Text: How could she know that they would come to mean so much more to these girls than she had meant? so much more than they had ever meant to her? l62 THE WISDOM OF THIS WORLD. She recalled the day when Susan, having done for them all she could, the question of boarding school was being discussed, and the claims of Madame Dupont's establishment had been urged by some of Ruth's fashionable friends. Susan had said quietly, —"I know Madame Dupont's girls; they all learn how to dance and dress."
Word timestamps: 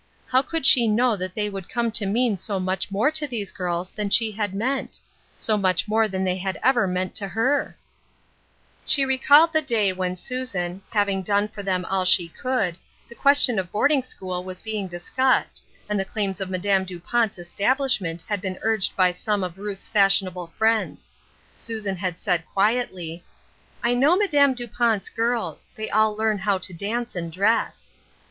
How 0.25 0.41
could 0.41 0.65
she 0.65 0.87
know 0.87 1.15
that 1.15 1.35
they 1.35 1.47
would 1.47 1.69
come 1.69 1.91
to 1.91 2.07
mean 2.07 2.35
so 2.35 2.59
much 2.59 2.89
more 2.89 3.11
to 3.11 3.27
these 3.27 3.51
girls 3.51 3.91
than 3.91 4.09
she 4.09 4.31
had 4.31 4.51
meant? 4.51 4.99
so 5.37 5.57
much 5.57 5.87
more 5.87 6.07
than 6.07 6.23
they 6.23 6.37
had 6.37 6.59
ever 6.63 6.87
meant 6.87 7.13
to 7.17 7.27
her? 7.27 7.77
l62 7.77 7.77
THE 7.99 7.99
WISDOM 7.99 7.99
OF 7.99 8.49
THIS 8.49 8.63
WORLD. 8.63 8.89
She 8.89 9.05
recalled 9.05 9.53
the 9.53 9.61
day 9.61 9.93
when 9.93 10.15
Susan, 10.15 10.81
having 10.89 11.21
done 11.21 11.47
for 11.49 11.61
them 11.61 11.85
all 11.85 12.05
she 12.05 12.27
could, 12.29 12.77
the 13.07 13.13
question 13.13 13.59
of 13.59 13.71
boarding 13.71 14.01
school 14.01 14.43
was 14.43 14.63
being 14.63 14.87
discussed, 14.87 15.63
and 15.87 15.99
the 15.99 16.03
claims 16.03 16.41
of 16.41 16.49
Madame 16.49 16.83
Dupont's 16.83 17.37
establishment 17.37 18.23
had 18.27 18.41
been 18.41 18.57
urged 18.63 18.95
by 18.95 19.11
some 19.11 19.43
of 19.43 19.59
Ruth's 19.59 19.87
fashionable 19.87 20.47
friends. 20.57 21.11
Susan 21.57 21.97
had 21.97 22.17
said 22.17 22.43
quietly, 22.51 23.23
—"I 23.83 23.93
know 23.93 24.17
Madame 24.17 24.55
Dupont's 24.55 25.09
girls; 25.09 25.69
they 25.75 25.91
all 25.91 26.15
learn 26.17 26.39
how 26.39 26.57
to 26.57 26.73
dance 26.73 27.15
and 27.15 27.31
dress." 27.31 27.91